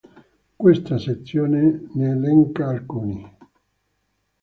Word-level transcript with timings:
Questa 0.55 0.97
sezione 0.97 1.89
ne 1.93 2.09
elenca 2.09 2.65
alcuni. 2.65 3.23